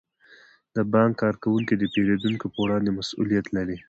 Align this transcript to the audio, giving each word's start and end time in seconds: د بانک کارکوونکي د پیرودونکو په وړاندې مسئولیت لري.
د 0.75 0.77
بانک 0.93 1.11
کارکوونکي 1.21 1.73
د 1.77 1.83
پیرودونکو 1.93 2.45
په 2.53 2.59
وړاندې 2.65 2.89
مسئولیت 2.99 3.45
لري. 3.57 3.77